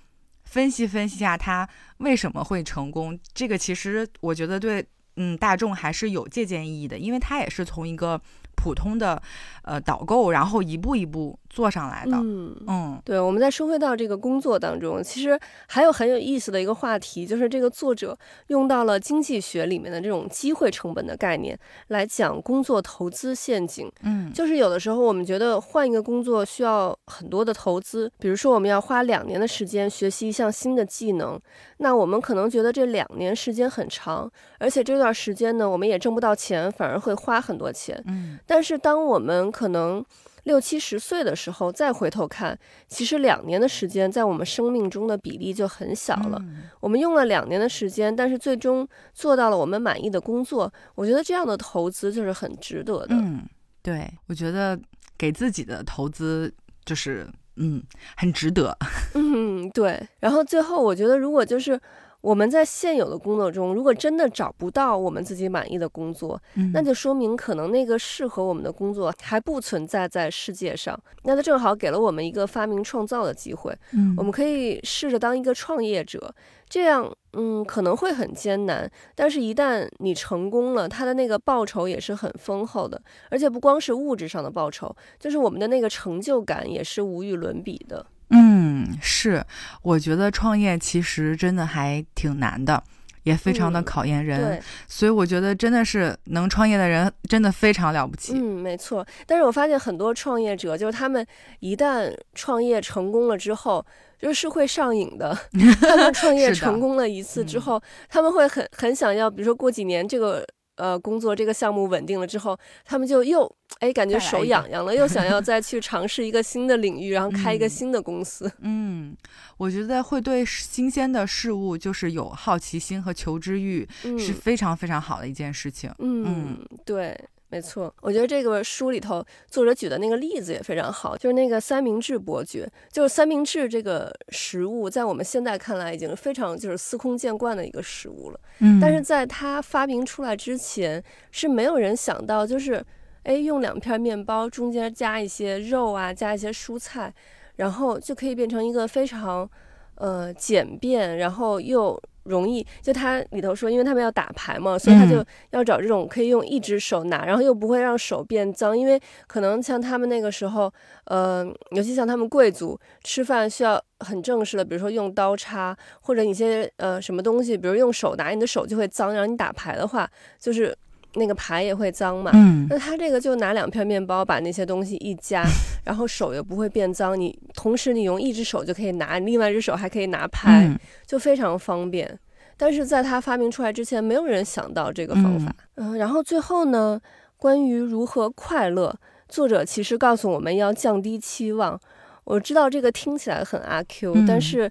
[0.43, 1.65] 分析分析一下他
[1.99, 3.17] 为什么会成功。
[3.33, 4.85] 这个其实我觉得对
[5.15, 8.21] 嗯大众还是有借鉴意义的，因为他也是从一个。
[8.59, 9.21] 普通的，
[9.61, 12.11] 呃，导购，然后一步一步做上来的。
[12.17, 13.19] 嗯嗯，对。
[13.19, 18.15] 我们再说回到这个工作当中，其实还有很有意思的一个话题，就是这个作者
[18.47, 23.91] 用到了经济学里面的这种机会成本的概念来讲工作投资陷阱。
[24.03, 31.39] 嗯，就是有的时候我们觉得换一个工作需要很多的投资，比如说我们要花两年的时间学习一项新的技能，
[31.77, 34.29] 那我们可能觉得这两年时间很长，
[34.59, 37.99] 而且这段时间呢，我们也挣不到钱，反而会花很多钱。
[38.05, 38.37] 嗯。
[38.45, 40.03] 但是，当我们可能
[40.47, 46.41] 六七十岁的时候再回头看，其实两年的时间在我们生命中的比例就很小了。
[46.79, 53.13] 我们用了两年的时间，但是最终做到了我们满意的工作，我觉得这样的投资就是很值得的。
[53.13, 53.45] 嗯，
[53.83, 54.79] 对，我觉得
[55.17, 56.51] 给自己的投资
[56.85, 57.27] 就是
[57.57, 57.83] 嗯
[58.15, 58.75] 很值得。
[59.15, 60.07] 嗯，对。
[60.21, 61.79] 然后最后，我觉得如果就是。
[62.21, 66.41] 我们在现有的工作中，如果真的找不到我们自己满意的工作，
[66.73, 70.99] 那就说明可能那个适合我们的工作还不存在在世界上。
[71.23, 73.73] 那它正好给了我们一个发明创造的机会。
[73.93, 76.33] 嗯，我们可以试着当一个创业者，
[76.67, 88.05] 这样，嗯，可能会很艰难，但是一旦你成功了，他的那个报酬也是很丰厚的，而且不光是物质上的报酬，就是我们的那个成就感也是无与伦比的。
[88.29, 89.43] 嗯，是，
[89.81, 92.83] 我觉得创业其实真的还挺难的，
[93.23, 98.33] 也非常的考验人，所以我觉得真的是能创业的人真的非常了不起。
[98.35, 99.05] 嗯，没错。
[99.25, 101.25] 但是我发现很多创业者，就是他们
[101.59, 103.85] 一旦创业成功了之后，
[104.19, 105.37] 就是会上瘾的。
[105.81, 110.45] 他们创业成功了一次之后，他们会很很想要，比如说过几年这个。
[110.77, 118.51] 呃，工作这个项目稳定了之后，他们就又哎感觉手痒痒了，又想要再去尝试一个新的领域，然后开一个新的公司。
[118.61, 119.15] 嗯，
[119.57, 125.93] 我觉得会对新鲜的事物就是有好奇心和求知欲，是非常非常好的一件事情。
[125.99, 127.19] 嗯，对。
[127.49, 138.39] 没错，我觉得这个书里头作者举的那个例子也非常好，就是那个三明治伯爵，就是三明治这个食物，在我们现在看来已经非常就是司空见惯的一个食物了。
[138.59, 142.83] 嗯，但是在它发明出来之前，是没有人想到，就是
[143.23, 147.13] 哎，用两片面包中间加一些肉啊，加一些蔬菜，
[147.55, 149.49] 然后就可以变成一个非常
[149.95, 151.97] 呃简便，然后又。
[152.27, 158.77] 容易，就他里头说，因为他们要打牌嘛，所以他就要找这种可以用一只手拿，然后又不会让手变脏。
[158.77, 160.71] 因为可能像他们那个时候，
[161.05, 169.13] 呃，尤其像他们贵族吃饭需要很正式的，比如说用刀叉或者一些呃什么东西，比如用手拿，你的手就会脏。
[169.13, 170.09] 然后你打牌的话，
[170.39, 170.77] 就是
[171.15, 172.31] 那个牌也会脏嘛。
[172.33, 172.67] 嗯。
[172.69, 175.43] 那他这个就拿两片面包，把那些东西一夹，
[175.85, 177.19] 然后手也不会变脏。
[177.19, 180.69] 你同时你用一只手就可以拿，另外一只手还可以拿牌，
[181.05, 182.19] 就非常方便。
[182.55, 185.55] 但是在他发明出来之前，没有人想到这个方法。
[185.75, 186.99] 嗯，然后最后呢，
[187.37, 188.95] 关于如何快乐，
[189.29, 191.79] 作者其实告诉我们要降低期望。
[192.23, 194.69] 我知道这个听起来很阿 Q，但是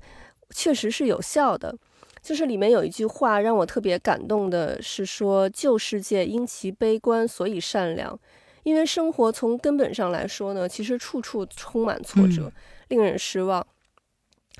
[0.51, 1.74] 确实是有效的。
[2.26, 8.18] 就是里面有一句话让我特别感动的是说：“旧世界因其悲观，所以善良。
[8.64, 12.52] 因为生活从根本上来说呢，其实处处充满挫折，
[12.88, 13.64] 令人失望。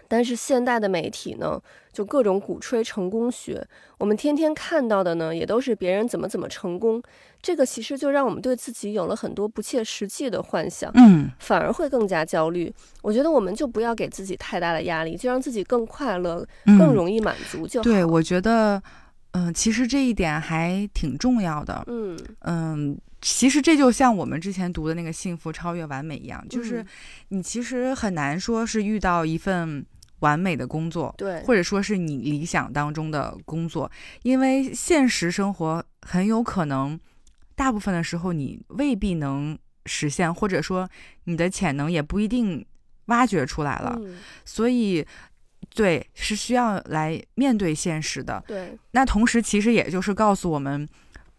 [0.09, 1.61] 但是现代的媒体呢，
[1.92, 3.66] 就各种鼓吹成功学，
[3.98, 7.02] 我们天天看到的呢，也都是别人怎么怎么成功。
[7.42, 12.72] 这个其实就让我们对自己有了很多不切实际的幻想，嗯，反而会更加焦虑。
[13.02, 17.84] 我觉得我们就不要给自己太大的压力，就让自己更快乐，更容易满足就好。
[17.84, 18.82] 对，我觉得，
[19.32, 21.84] 嗯，其实这一点还挺重要的。
[21.86, 22.98] 嗯嗯。
[23.22, 26.84] 其实这就像我们之前读的那个《幸福超越完美》一样，就是
[27.28, 29.84] 你其实很难说是遇到一份
[30.20, 33.90] 完美的工作，对，或者说是你理想当中的工作，
[34.22, 36.98] 因为现实生活很有可能
[37.54, 40.88] 大部分的时候你未必能实现，或者说
[41.24, 42.64] 你的潜能也不一定
[43.06, 43.98] 挖掘出来了，
[44.44, 45.04] 所以
[45.74, 48.42] 对是需要来面对现实的。
[48.46, 50.88] 对，那同时其实也就是告诉我们，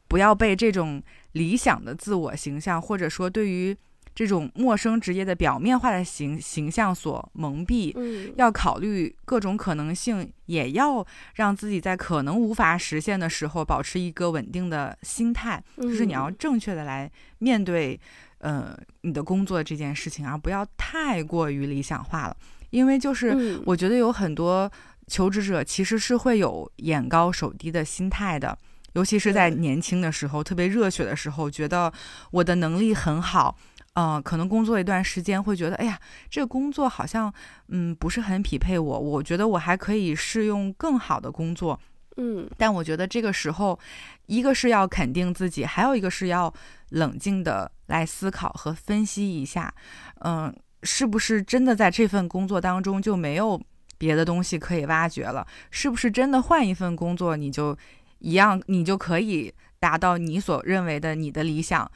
[0.07, 1.01] 不要被这种。
[1.33, 3.77] 理想的自我形象，或者说对于
[4.17, 11.05] 这种陌生职业的表面化的形形象所蒙蔽，嗯，要考虑各种可能性，也要
[11.35, 17.07] 让自己在可能无法实现的时候保持一个稳定的心态，就是你要正确的来
[17.37, 17.99] 面对，
[18.39, 22.35] 呃，你的工作这件事情，而不要太过于理想化了，
[22.71, 24.71] 因为就是我觉得有很多
[25.05, 28.57] 求职者其实是会有眼高手低的心态的。
[28.93, 31.93] 尤其是在年轻的时候，特别热血的时候，觉得
[32.31, 33.55] 我的能力很好，
[33.97, 37.33] 呃，可能工作一段时间会觉得，哎呀，这个工作好像，
[37.69, 41.79] 嗯，不是很匹配我，我觉得我还可以试用更好的工作，
[42.17, 43.79] 嗯，但我觉得这个时候，
[44.27, 46.53] 一个是要肯定自己，还有一个是要
[46.89, 49.73] 冷静的来思考和分析一下，
[50.19, 53.59] 嗯，是不是真的在这份工作当中就没有
[53.97, 55.47] 别的东西可以挖掘了？
[55.71, 57.75] 是不是真的换一份工作你就？
[58.19, 61.87] 一样，你就可以达到你所认为的你的理想，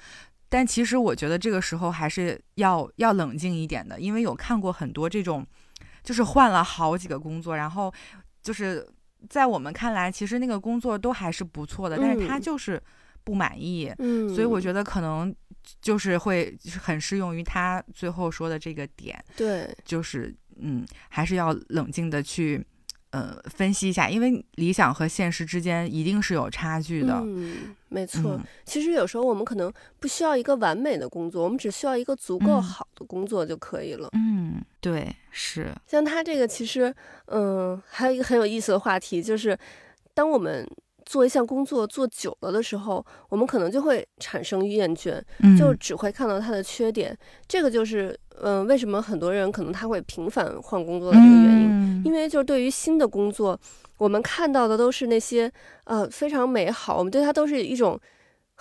[0.52, 5.48] 但其实我觉得这个时候还是要要冷静一点的，因为有看过很多这种，
[6.04, 7.92] 就是换了好几个工作，然后
[8.44, 8.86] 就是
[9.30, 12.82] 在我们看来，其实那个工作都还是不错的，但是他就是
[13.24, 15.34] 不满意，嗯，所以我觉得可能
[15.82, 22.62] 就是会很适用于他最后说的这个点，对，就是嗯，还是要冷静的去。
[23.12, 27.14] 呃，分析一下，因为理想和现实之间一定是有差距的。
[27.24, 28.40] 嗯，没错。
[28.66, 34.10] 其实有时候我们可能不需要一个完美的工作，我们只需要一个足够好的工作就可以了。
[34.14, 35.74] 嗯，对，是。
[35.88, 36.94] 像他这个，其实，
[37.26, 39.58] 嗯，还有一个很有意思的话题，就是
[40.14, 40.68] 当我们。
[41.06, 45.22] 做一项工作做久了的时候，我们可能就会产生厌倦，
[45.58, 47.18] 就只会看到它的缺点。
[47.48, 53.60] 这个就是，嗯，为什么很多人可能他会频繁换工作的这个原因，因为就是对于新的工作，
[53.98, 55.52] 我们看到的都是那些
[55.86, 58.00] 呃非常美好，我们对它都是一种。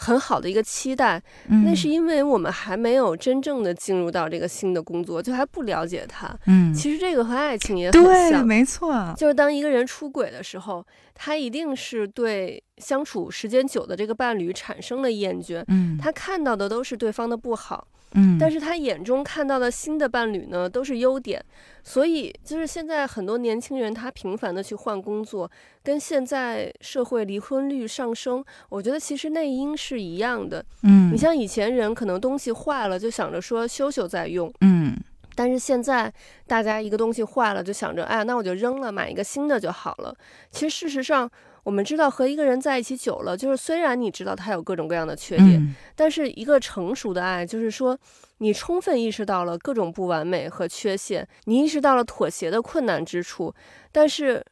[0.00, 1.22] 很好的一个期待，
[1.64, 6.34] 那是因为我们还没有真正的进入到这个新的工作，就还不了解它。
[6.46, 9.14] 嗯，其实这个和爱情也很像，没错。
[9.14, 10.84] 就是当一个人出轨的时候，
[11.14, 15.62] 他一定是对相处时间久的这个伴侣产生了厌倦。
[15.68, 17.86] 嗯，他看到的都是对方的不好。
[18.14, 21.44] 嗯，但是他眼中看到的新的伴侣呢，都是优点，
[21.84, 25.50] 所以就是现在很多年轻人他频繁的去换工作，
[25.82, 30.64] 跟现在社会离婚率上升，我觉得其实内因是一样的。
[30.82, 34.96] 嗯，你像以前人可能东西坏了就想着说修修再用，嗯，
[35.34, 36.12] 但是现在
[36.46, 40.14] 大家一个东西坏了就想着，哎，那我就扔了，买一个新的就好了。
[40.50, 41.30] 其实事实上。
[41.70, 47.96] 我们知道和一个人在一起久了，就是虽然你知道他有各种各样的缺点，但是一个成熟的爱，就是说
[48.38, 53.54] 你充分意识到了各种不完美和缺陷，你意识到了妥协的困难之处，
[53.92, 54.44] 但是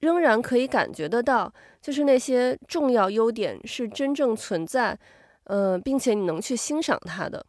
[0.00, 1.50] 仍然可以感觉得到，
[1.80, 4.98] 就是那些重要优点是真正存在，
[5.44, 7.42] 呃，并且你能去欣赏它的。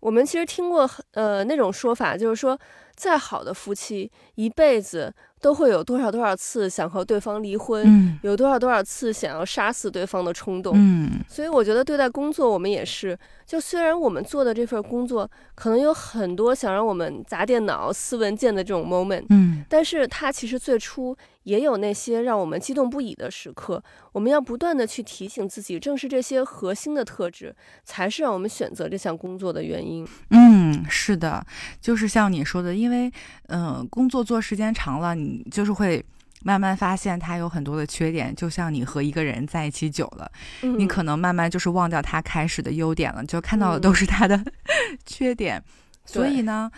[0.00, 2.58] 我们其实听过呃那种说法，就是说
[2.96, 5.14] 再好的夫妻一辈子。
[5.40, 10.72] 都会有多少多少次想和对方离婚，有多少多少次想要杀死对方的冲动。
[10.76, 13.18] 嗯，所以我觉得对待工作，我们也是。
[13.46, 21.16] 就虽然我们做的这份工作可能有很多想让我们砸电脑、撕文件的这种 moment，嗯，但是它其实最初
[21.48, 23.82] 也有那些让我们激动不已的时刻。
[24.12, 30.06] 我们要不断的去提醒自己，正是这些核心的特质，才是让我们选择这项工作的原因。
[30.28, 31.44] 嗯，是的，
[31.80, 33.10] 就是像你说的，因为
[33.46, 36.04] 嗯，工作做时间长了，你就是会
[36.42, 40.30] 慢慢发现他有很多的缺点，就像你和一个人在一起久了，
[40.60, 44.44] 你可能慢慢就是忘掉他开始的优点了，就看到的都是他的
[45.06, 45.64] 缺点。
[46.04, 46.70] 所以呢，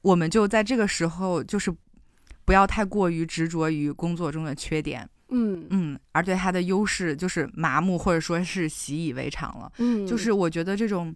[0.00, 1.74] 我们就在这个时候，就是
[2.44, 9.72] 不要太过于执着于工作中的缺点，嗯嗯，而对他的优势就是麻木或者说是习以为常了。
[9.78, 11.14] 嗯，就是我觉得这种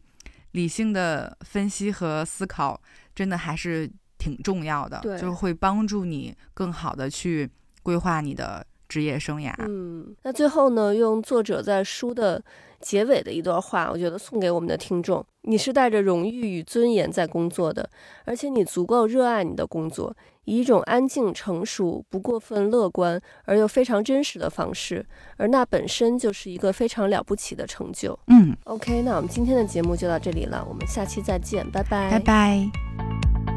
[0.52, 2.80] 理性的分析和思考，
[3.14, 3.90] 真的还是。
[4.20, 7.48] 挺重要的，就是会帮助你更好的去
[7.84, 9.52] 规划你的职业生涯。
[9.58, 12.42] 嗯，那最后呢，用作者在书的
[12.80, 17.88] 结尾的一段话，我觉得送给我们的听众：你是带着荣誉与尊严在工作的，
[18.24, 20.14] 而且你足够热爱你的工作，
[20.44, 25.04] 以一种安静、成熟、不过分乐观而又非常真实的方式，
[25.36, 28.18] 而那本身就是一个非常了不起的成就。
[28.28, 33.47] 嗯，OK，那我们今天的节目就到这里了，我们下期再见，拜拜，拜拜。